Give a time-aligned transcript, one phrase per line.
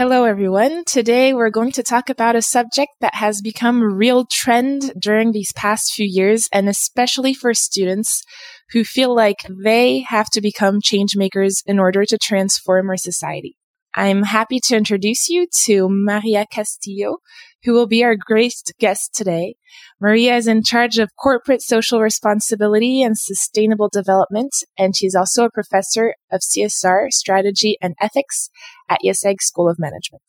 [0.00, 0.84] Hello, everyone.
[0.86, 5.32] Today we're going to talk about a subject that has become a real trend during
[5.32, 8.22] these past few years, and especially for students
[8.70, 13.58] who feel like they have to become change makers in order to transform our society.
[13.94, 17.18] I'm happy to introduce you to Maria Castillo,
[17.64, 19.54] who will be our great guest today.
[20.00, 25.50] Maria is in charge of corporate social responsibility and sustainable development, and she's also a
[25.50, 28.50] professor of CSR strategy and ethics
[28.88, 30.22] at IÉSEG School of Management.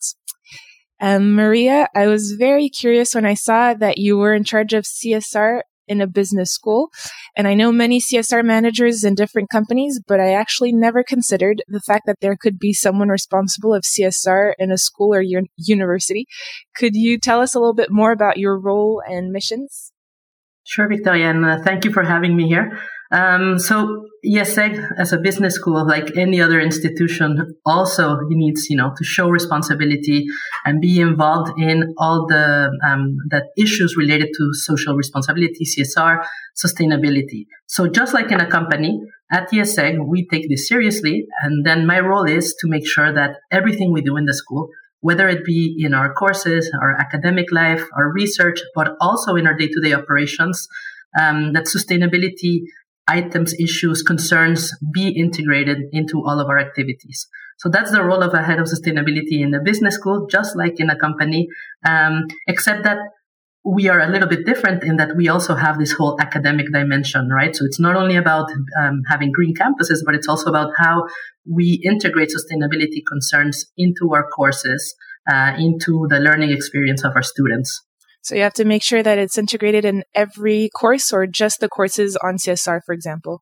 [0.99, 4.83] Um, Maria, I was very curious when I saw that you were in charge of
[4.83, 5.61] CSR
[5.91, 6.89] in a business school.
[7.35, 11.81] And I know many CSR managers in different companies, but I actually never considered the
[11.81, 16.25] fact that there could be someone responsible of CSR in a school or un- university.
[16.75, 19.91] Could you tell us a little bit more about your role and missions?
[20.63, 22.79] Sure, Victoria, and uh, thank you for having me here.
[23.11, 28.93] Um, so IÉSEG as a business school, like any other institution, also needs, you know,
[28.97, 30.27] to show responsibility
[30.63, 36.23] and be involved in all the, um, the issues related to social responsibility, CSR,
[36.55, 37.45] sustainability.
[37.67, 38.99] So just like in a company,
[39.31, 41.25] at IÉSEG, we take this seriously.
[41.41, 44.69] And then my role is to make sure that everything we do in the school,
[44.99, 49.55] whether it be in our courses, our academic life, our research, but also in our
[49.55, 50.67] day-to-day operations,
[51.19, 52.61] um, that sustainability
[53.17, 57.27] items, issues, concerns be integrated into all of our activities.
[57.61, 60.79] So that's the role of a head of sustainability in a business school, just like
[60.79, 61.47] in a company,
[61.85, 62.13] um,
[62.47, 62.99] except that
[63.63, 67.29] we are a little bit different in that we also have this whole academic dimension,
[67.29, 67.55] right?
[67.55, 68.49] So it's not only about
[68.81, 71.03] um, having green campuses, but it's also about how
[71.45, 74.95] we integrate sustainability concerns into our courses,
[75.31, 77.69] uh, into the learning experience of our students.
[78.21, 81.69] So you have to make sure that it's integrated in every course or just the
[81.69, 83.41] courses on CSR, for example.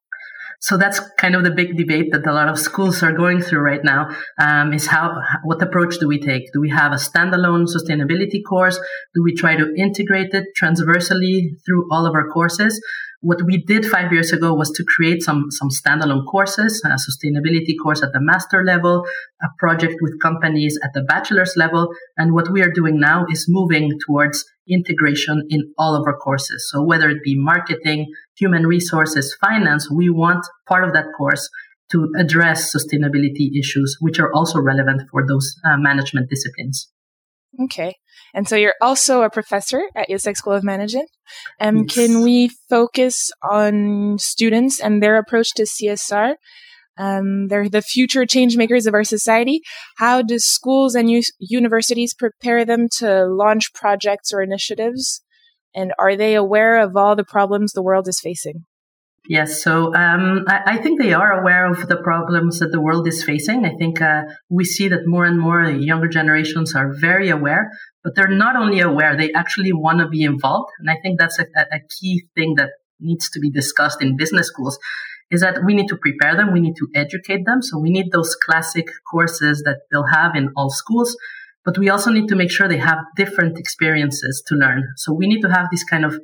[0.62, 3.62] So that's kind of the big debate that a lot of schools are going through
[3.62, 4.10] right now.
[4.38, 6.52] Um, is how what approach do we take?
[6.52, 8.78] Do we have a standalone sustainability course?
[9.16, 12.82] Do we try to integrate it transversally through all of our courses?
[13.22, 17.75] What we did five years ago was to create some, some standalone courses, a sustainability
[17.84, 19.03] course at the master level,
[19.41, 21.90] a project with companies at the bachelor's level.
[22.16, 26.69] And what we are doing now is moving towards integration in all of our courses.
[26.72, 28.07] So whether it be marketing,
[28.38, 31.50] human resources, finance, we want part of that course
[31.91, 36.90] to address sustainability issues, which are also relevant for those uh, management disciplines.
[37.64, 37.96] Okay.
[38.34, 41.10] And so you're also a professor at IÉSEG School of Management.
[41.60, 41.96] Um, yes.
[41.96, 46.36] Can we focus on students and their approach to CSR?
[46.98, 49.62] Um, they're the future change makers of our society.
[49.98, 55.22] How do schools and u- universities prepare them to launch projects or initiatives?
[55.74, 58.66] And are they aware of all the problems the world is facing?
[59.28, 63.07] Yes, so um, I, I, think they are aware of the problems that the world
[63.07, 63.66] is facing.
[63.66, 67.69] I think uh, we see that more and more younger generations are very aware,
[68.03, 70.72] but they're not only aware, they actually want to be involved.
[70.80, 72.69] And I think that's a, a key thing that
[73.00, 74.80] needs to be discussed in business schools
[75.31, 77.62] is that we need to prepare them, we need to educate them.
[77.62, 81.16] So we need those classic courses that they'll have in all schools,
[81.63, 84.86] but we also need to make sure they have different experiences to learn.
[84.97, 86.19] So we need to have this kind of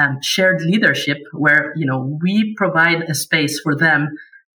[0.00, 4.08] um, shared leadership where you know we provide a space for them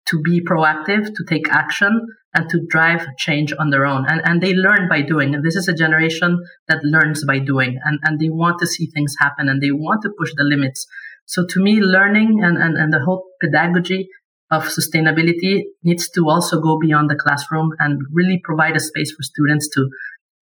[0.08, 4.06] to be proactive, to take action, and to drive change on their own.
[4.08, 5.34] And, and they learn by doing.
[5.34, 7.80] And this is a generation that learns by doing.
[7.84, 10.86] And, and they want to see things happen and they want to push the limits.
[11.26, 14.10] So to me, learning and, and, and the whole pedagogy
[14.52, 19.24] of sustainability needs to also go beyond the classroom and really provide a space for
[19.24, 19.90] students to,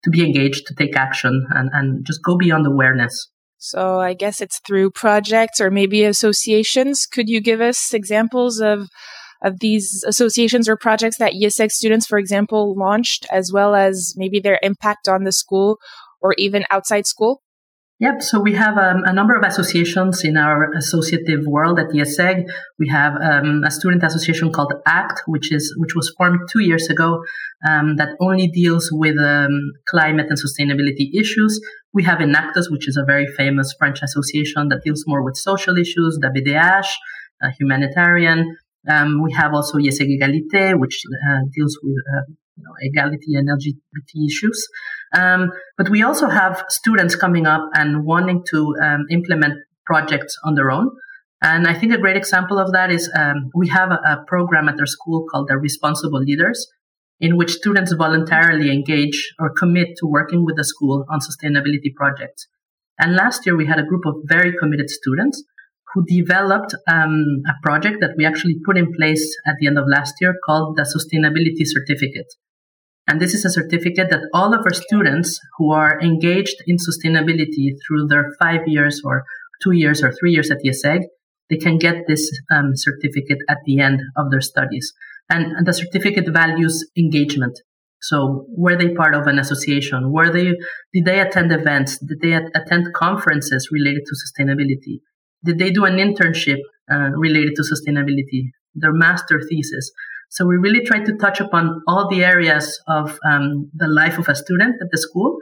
[0.03, 3.29] to be engaged, to take action and, and just go beyond awareness.
[3.63, 7.05] So I guess it's through projects or maybe associations.
[7.05, 8.89] Could you give us examples of
[9.41, 14.41] of these associations or projects that IÉSEG students, for example, launched, as well as maybe
[14.41, 15.77] their impact on the school
[16.21, 17.42] or even outside school?
[17.99, 18.21] Yep.
[18.21, 22.43] So we have um, a number of associations in our associative world at IÉSEG.
[22.79, 26.89] We have um, a student association called ACT, which is which was formed two years
[26.89, 27.23] ago,
[27.69, 31.61] um, that only deals with um, climate and sustainability issues.
[31.93, 35.77] We have Enactus, which is a very famous French association that deals more with social
[35.77, 36.17] issues.
[36.19, 36.31] The
[37.59, 38.57] humanitarian.
[38.89, 42.23] Um, we have also IÉSEG Egalité, which uh, deals with uh,
[42.57, 44.67] you know, equality and LGBT issues.
[45.13, 49.55] Um, but we also have students coming up and wanting to um, implement
[49.85, 50.89] projects on their own.
[51.41, 54.69] And I think a great example of that is um, we have a, a, program
[54.69, 56.65] at our school called the Responsible Leaders,
[57.19, 62.47] in which students voluntarily engage or commit to working with the school on sustainability projects.
[62.97, 65.43] And last year we had a group of very committed students
[65.93, 69.85] who developed um, a project that we actually put in place at the end of
[69.87, 72.33] last year called the Sustainability Certificate.
[73.07, 77.75] And this is a certificate that all of our students who are engaged in sustainability
[77.85, 79.23] through their five years or
[79.61, 81.01] two years or three years at the IESEG,
[81.49, 84.93] they can get this um, certificate at the end of their studies.
[85.29, 87.59] And, and, the certificate values engagement.
[88.01, 90.11] So were they part of an association?
[90.11, 90.53] Were they,
[90.93, 91.97] did they attend events?
[91.99, 94.99] Did they attend conferences related to sustainability?
[95.45, 96.59] Did they do an internship
[96.91, 98.51] uh, related to sustainability?
[98.75, 99.91] Their master thesis.
[100.33, 104.27] So we really try to touch upon all the areas of um, the life of
[104.27, 105.37] a student at the school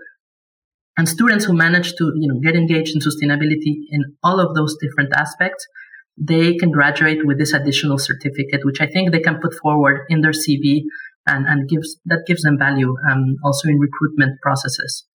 [0.98, 4.76] and students who manage to you know get engaged in sustainability in all of those
[4.82, 5.66] different aspects
[6.18, 10.20] they can graduate with this additional certificate which i think they can put forward in
[10.22, 10.82] their cv
[11.26, 15.06] and, and gives that gives them value um, also in recruitment processes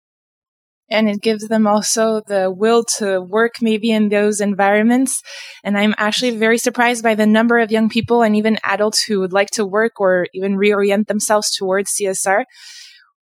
[0.90, 5.22] and it gives them also the will to work maybe in those environments.
[5.64, 9.20] And I'm actually very surprised by the number of young people and even adults who
[9.20, 12.44] would like to work or even reorient themselves towards CSR.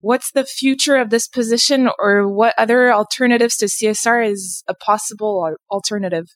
[0.00, 5.54] What's the future of this position or what other alternatives to CSR is a possible
[5.70, 6.26] alternative?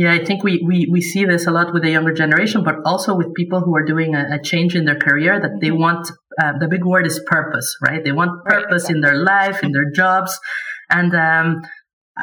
[0.00, 2.76] Yeah, I think we, we, we see this a lot with the younger generation, but
[2.86, 5.82] also with people who are doing a, a change in their career that they mm-hmm.
[5.82, 6.10] want,
[6.42, 8.02] uh, the big word is purpose, right?
[8.02, 10.40] They want purpose right, in their life, in their jobs.
[10.88, 11.60] And um,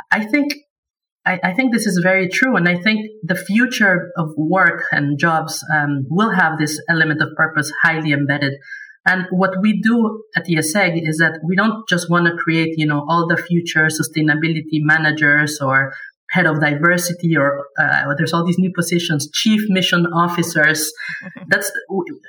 [0.09, 0.55] I think
[1.23, 2.55] I, I, think this is very true.
[2.55, 7.29] And I think the future of work and jobs um, will have this element of
[7.35, 8.53] purpose highly embedded.
[9.05, 12.73] And what we do at the IESEG is that we don't just want to create,
[12.75, 15.93] you know, all the future sustainability managers or
[16.31, 20.91] head of diversity or uh, there's all these new positions chief mission officers.
[21.47, 21.71] That's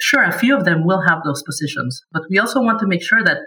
[0.01, 3.03] sure a few of them will have those positions but we also want to make
[3.03, 3.39] sure that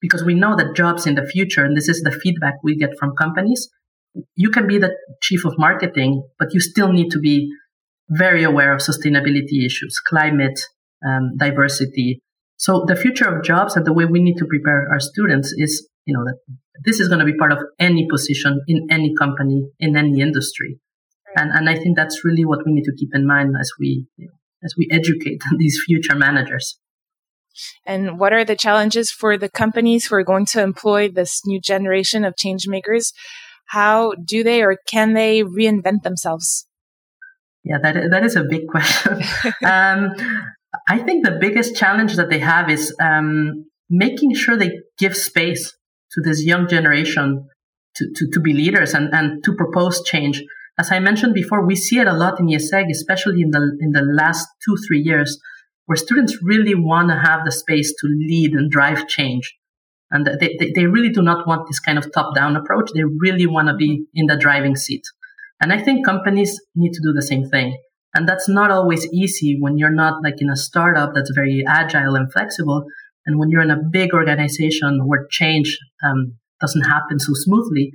[0.00, 2.90] because we know that jobs in the future and this is the feedback we get
[2.98, 3.68] from companies
[4.36, 7.50] you can be the chief of marketing but you still need to be
[8.10, 10.60] very aware of sustainability issues climate
[11.06, 12.22] um, diversity.
[12.56, 15.88] So the future of jobs and the way we need to prepare our students is
[16.06, 16.38] you know that
[16.84, 20.78] this is going to be part of any position in any company in any industry.
[21.36, 24.06] And and i think that's really what we need to keep in mind as we
[24.16, 24.34] you know,
[24.64, 26.78] as we educate these future managers.
[27.86, 31.60] And what are the challenges for the companies who are going to employ this new
[31.60, 33.12] generation of change makers?
[33.66, 36.66] How do they or can they reinvent themselves?
[37.62, 39.22] Yeah that, that is a big question.
[39.64, 40.12] Um,
[40.88, 45.72] i think the biggest challenge that they have is um, making sure they give space
[46.14, 47.48] to this young generation
[47.96, 50.42] to, to, to be leaders and, and to propose change.
[50.78, 53.92] As I mentioned before, we see it a lot in IESEG, especially in the, in
[53.92, 55.38] the last two, three years,
[55.86, 59.54] where students really want to have the space to lead and drive change.
[60.10, 62.90] And they, they, they really do not want this kind of top down approach.
[62.92, 65.02] They really want to be in the driving seat.
[65.60, 67.78] And I think companies need to do the same thing.
[68.14, 72.14] And that's not always easy when you're not like in a startup that's very agile
[72.14, 72.84] and flexible.
[73.26, 77.92] And when you're in a big organization where change um, doesn't happen so smoothly,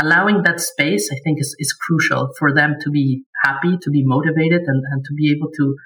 [0.00, 4.02] allowing that space, I think, is, is crucial for them to be happy, to be
[4.04, 5.76] motivated, and, and to be able to,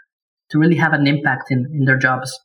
[0.51, 2.39] to really have an impact in, in their jobs.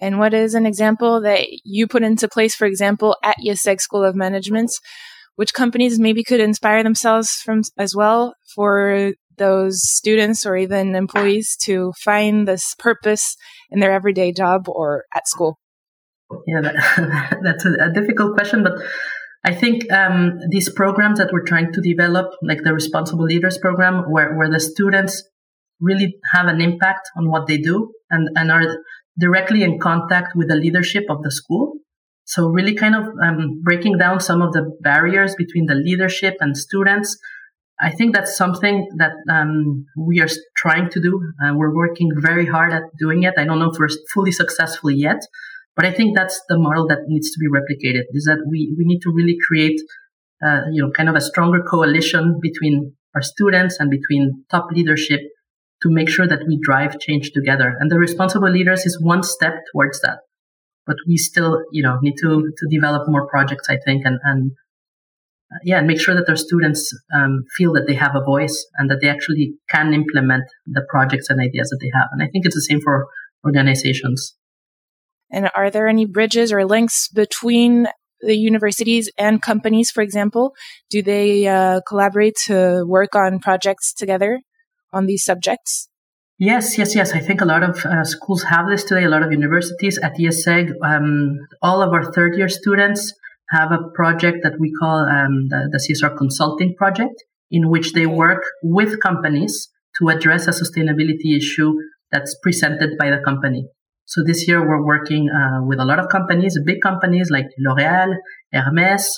[0.00, 4.04] And what is an example that you put into place, for example, at IESEG School
[4.04, 4.72] of Management,
[5.36, 11.56] which companies maybe could inspire themselves from as well for those students or even employees
[11.64, 13.36] to find this purpose
[13.70, 15.58] in their everyday job or at school?
[16.46, 18.74] Yeah, that, that's a, a, difficult question, but
[19.44, 24.04] I think um, these programs that we're trying to develop, like the Responsible Leaders program,
[24.10, 25.24] where, where the students
[25.80, 28.78] really have an impact on what they do and, and are
[29.18, 31.74] directly in contact with the leadership of the school.
[32.24, 36.56] So really kind of um, breaking down some of the barriers between the leadership and
[36.56, 37.18] students
[37.82, 41.20] I think that's something that um, we are trying to do.
[41.44, 43.34] Uh, we're working very hard at doing it.
[43.36, 45.20] I don't know if we're fully successful yet,
[45.74, 48.04] but I think that's the model that needs to be replicated.
[48.12, 49.80] Is that we we need to really create,
[50.46, 55.20] uh, you know, kind of a stronger coalition between our students and between top leadership
[55.82, 57.76] to make sure that we drive change together.
[57.80, 60.18] And the responsible leaders is one step towards that.
[60.86, 63.68] But we still, you know, need to to develop more projects.
[63.68, 64.52] I think and and
[65.64, 68.90] yeah, and make sure that their students um, feel that they have a voice and
[68.90, 72.08] that they actually can implement the projects and ideas that they have.
[72.12, 73.06] And I think it's the same for
[73.44, 74.34] organizations.
[75.30, 77.88] And are there any bridges or links between
[78.20, 80.54] the universities and companies, for example?
[80.90, 84.40] Do they uh, collaborate to work on projects together
[84.92, 85.88] on these subjects?
[86.38, 87.12] Yes, yes, yes.
[87.12, 89.04] I think a lot of uh, schools have this today.
[89.04, 93.12] A lot of universities at IESEG, um, all of our third year students
[93.52, 98.06] have a project that we call um, the, the CSR consulting project, in which they
[98.06, 99.68] work with companies
[99.98, 101.72] to address a sustainability issue
[102.10, 103.66] that's presented by the company.
[104.06, 108.14] So this year we're working uh, with a lot of companies, big companies like L'Oréal,
[108.52, 109.08] Hermes,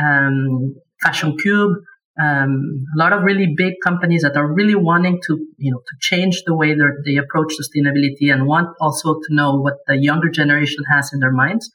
[0.00, 1.72] um, Fashion Cube,
[2.20, 5.96] um, a lot of really big companies that are really wanting to, you know, to
[6.00, 10.82] change the way they approach sustainability and want also to know what the younger generation
[10.92, 11.70] has in their minds.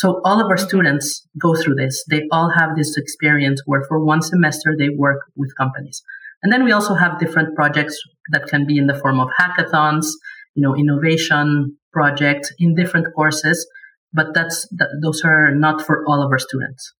[0.00, 0.66] So all of our mm-hmm.
[0.66, 2.02] students go through this.
[2.08, 6.02] They all have this experience where for one semester they work with companies.
[6.42, 8.00] And then we also have different projects
[8.32, 10.06] that can be in the form of hackathons,
[10.54, 13.68] you know, innovation projects in different courses,
[14.10, 16.94] but that's, that, those are not for all of our students.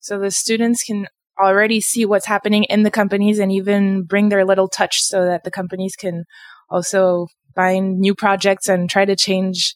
[0.00, 4.46] So the students can already see what's happening in the companies and even bring their
[4.46, 6.24] little touch so that the companies can
[6.70, 9.74] also find new projects and try to change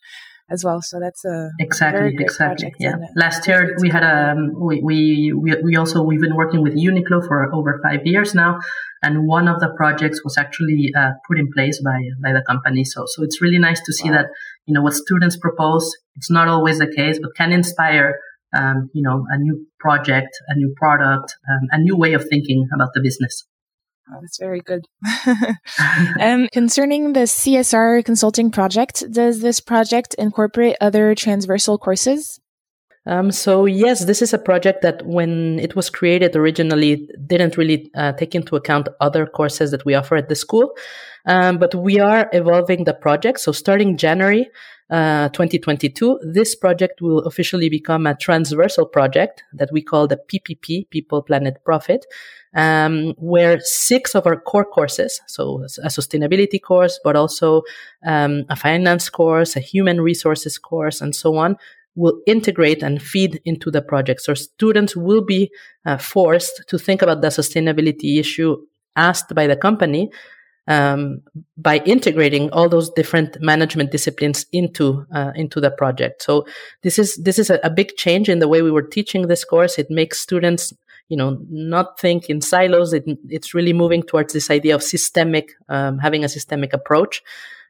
[0.51, 0.81] as well.
[0.83, 2.97] So that's a exactly exactly yeah.
[3.17, 7.27] Last year we had a um, we, we we also we've been working with Uniqlo
[7.27, 8.59] for over five years now,
[9.03, 12.85] and one of the projects was actually uh, put in place by by the company.
[12.85, 14.17] So so it's really nice to see wow.
[14.17, 14.27] that
[14.67, 15.95] you know what students propose.
[16.17, 18.17] It's not always the case, but can inspire.
[18.57, 22.67] Um, you know, a new project, a new product, um, a new way of thinking
[22.75, 23.45] about the business.
[24.11, 24.87] Oh, that's very good.
[26.21, 32.41] um, concerning the CSR consulting project, does this project incorporate other transversal courses?
[33.09, 37.91] Um, so yes, this is a project that when it was created originally didn't really
[37.95, 40.77] uh, take into account other courses that we offer at the school.
[41.25, 43.41] Um, but we are evolving the project.
[43.41, 44.51] So starting January
[44.91, 50.91] uh, 2022, this project will officially become a transversal project that we call the PPP,
[50.91, 52.07] People, Planet, Profit,
[52.55, 57.63] um, where six of our core courses, so a sustainability course, but also
[58.07, 61.57] um, a finance course, a human resources course, and so on,
[61.99, 64.23] will integrate and feed into the project.
[64.23, 65.51] So students will be
[65.85, 68.57] uh, forced to think about the sustainability issue
[68.95, 70.11] asked by the company
[70.69, 71.23] um,
[71.57, 76.23] by integrating all those different management disciplines into uh, into the project.
[76.23, 76.47] So
[76.83, 79.45] this is this is a, a, big change in the way we were teaching this
[79.45, 79.79] course.
[79.79, 80.75] It makes students
[81.09, 82.93] you know not think in silos.
[82.93, 87.23] It, it's really moving towards this idea of systemic, um, having a systemic approach.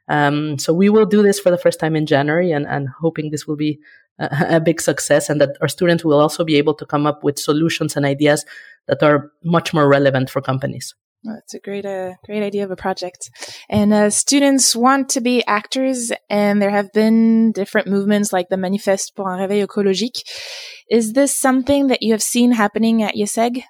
[0.09, 3.29] Um, so we will do this for the first time in January, and, and hoping
[3.29, 3.79] this will be
[4.19, 7.23] a, a big success, and that our students will also be able to come up
[7.23, 8.45] with solutions and ideas
[8.87, 10.95] that are much more relevant for companies.
[11.23, 13.29] Well, it's a great, uh, great idea of a project.
[13.69, 18.55] And uh, students want to be actors, and there have been different movements like the
[18.55, 20.23] Manifeste pour un réveil écologique.
[20.89, 23.63] Is this something that you have seen happening at IESEG?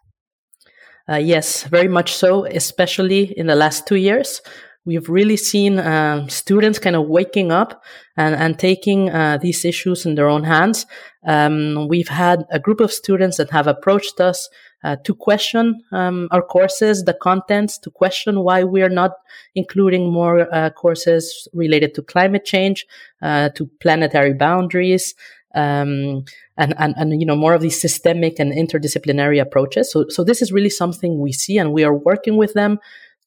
[1.10, 4.42] Uh, yes, very much so, especially in the last two years.
[4.86, 7.84] We've really seen um, students kind of waking up
[8.18, 10.86] and, and taking uh, these issues in their own hands.
[11.26, 14.50] Um, we've had a group of students that have approached us
[14.84, 19.12] uh, to question um, our courses, the contents, to question why we are not
[19.54, 22.86] including more uh, courses related to climate change,
[23.22, 25.14] uh, to planetary boundaries,
[25.56, 26.24] um,
[26.58, 29.92] and, and, and, you know, more of these systemic and interdisciplinary approaches.
[29.92, 32.80] So, so this is really something we see and we are working with them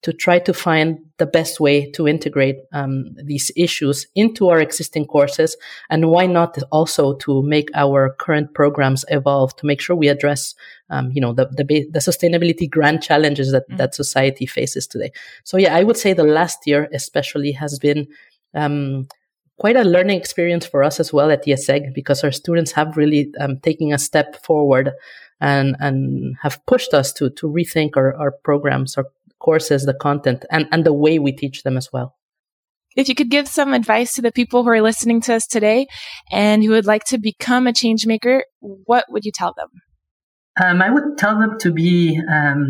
[0.03, 5.07] to try to find the best way to integrate um, these issues into our existing
[5.07, 5.57] courses
[5.91, 10.55] and why not also to make our current programs evolve to make sure we address
[10.91, 13.77] um, you know the, the, the sustainability grand challenges that, mm-hmm.
[13.77, 15.11] that society faces today
[15.45, 18.07] so yeah i would say the last year especially has been
[18.55, 19.07] um,
[19.59, 23.33] quite a learning experience for us as well at IESEG because our students have really
[23.39, 24.93] um, taken a step forward
[25.43, 29.07] and and have pushed us to to rethink our, our programs, our
[29.43, 32.17] courses, the content, and, and the way we teach them as well.
[32.97, 35.87] If you could give some advice to the people who are listening to us today
[36.31, 39.69] and who would like to become a change maker, what would you tell them?
[40.63, 42.67] Um, I would tell them to be um,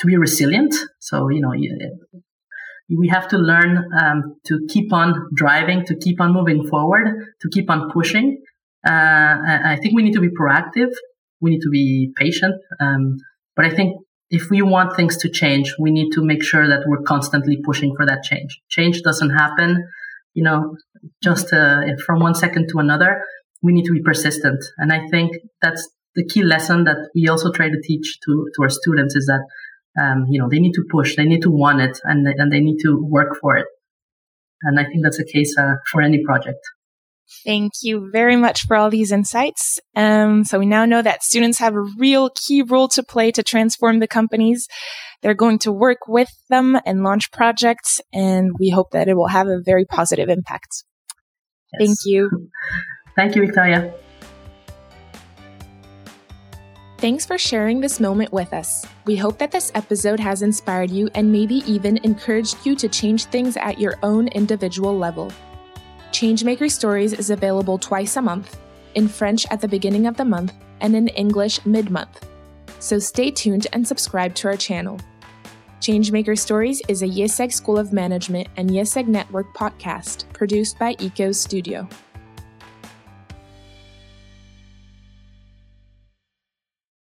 [0.00, 0.74] to be resilient.
[0.98, 1.52] So you know,
[2.98, 7.06] we have to learn um, to keep on driving, to keep on moving forward,
[7.42, 8.42] to keep on pushing.
[8.84, 10.90] Uh, I think we need to be proactive.
[11.40, 12.54] We need to be patient.
[12.80, 13.18] Um,
[13.54, 16.84] but I think if we want things to change, we need to make sure that
[16.86, 18.60] we're constantly pushing for that change.
[18.68, 19.88] Change doesn't happen,
[20.34, 20.76] you know,
[21.22, 23.22] just uh, from one second to another.
[23.62, 24.64] We need to be persistent.
[24.78, 28.62] And I think that's the key lesson that we also try to teach to, to
[28.62, 29.44] our students is that,
[30.00, 32.52] um, you know, they need to push, they need to want it, and they, and
[32.52, 33.66] they need to work for it.
[34.62, 36.60] And I think that's the case uh, for any project.
[37.44, 39.78] Thank you very much for all these insights.
[39.96, 43.42] Um, so we now know that students have a real key role to play to
[43.42, 44.68] transform the companies.
[45.22, 49.28] They're going to work with them and launch projects, and we hope that it will
[49.28, 50.84] have a very positive impact.
[51.78, 51.86] Yes.
[51.86, 52.50] Thank you.
[53.16, 53.92] Thank you, Victoria.
[56.98, 58.84] Thanks for sharing this moment with us.
[59.06, 63.24] We hope that this episode has inspired you and maybe even encouraged you to change
[63.24, 65.32] things at your own individual level.
[66.20, 68.58] Changemaker Stories is available twice a month,
[68.94, 72.28] in French at the beginning of the month and in English mid month.
[72.78, 75.00] So stay tuned and subscribe to our channel.
[75.80, 81.32] Changemaker Stories is a IÉSEG School of Management and IÉSEG Network podcast produced by ECO
[81.32, 81.88] Studio.